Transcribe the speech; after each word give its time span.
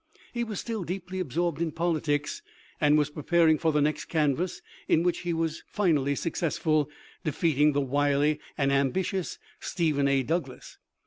He 0.33 0.43
was 0.43 0.59
still 0.59 0.83
deeply 0.83 1.19
absorbed 1.19 1.61
in 1.61 1.71
politics, 1.73 2.41
and 2.81 2.97
was 2.97 3.11
preparing 3.11 3.59
for 3.59 3.71
the 3.71 3.83
next 3.83 4.05
canvass, 4.05 4.63
in 4.87 5.03
which 5.03 5.19
he 5.19 5.31
was 5.31 5.61
fin 5.67 5.95
ally 5.95 6.15
successful— 6.15 6.89
defeating 7.23 7.73
the 7.73 7.81
wily 7.81 8.39
and 8.57 8.71
ambitious 8.71 9.37
Stephen 9.59 10.07
A. 10.07 10.23
Douglas. 10.23 10.79